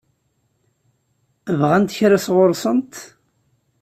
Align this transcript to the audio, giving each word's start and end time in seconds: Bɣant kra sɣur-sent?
Bɣant 1.59 1.95
kra 1.97 2.17
sɣur-sent? 2.25 2.93